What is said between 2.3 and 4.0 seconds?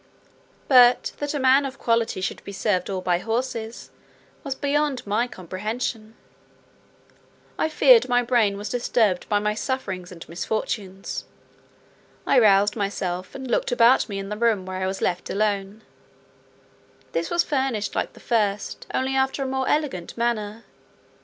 be served all by horses,